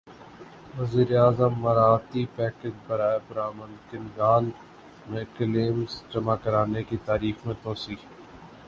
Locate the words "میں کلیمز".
5.09-6.01